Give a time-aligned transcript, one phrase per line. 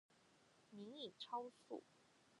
[0.71, 1.83] 您已超速